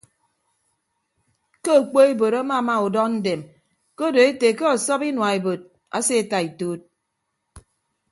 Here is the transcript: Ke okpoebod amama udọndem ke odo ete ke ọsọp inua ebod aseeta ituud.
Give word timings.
Ke 1.63 1.71
okpoebod 1.81 2.33
amama 2.41 2.73
udọndem 2.87 3.41
ke 3.95 4.01
odo 4.09 4.21
ete 4.29 4.47
ke 4.57 4.65
ọsọp 4.73 5.01
inua 5.09 5.29
ebod 5.37 5.61
aseeta 5.97 6.37
ituud. 6.47 6.81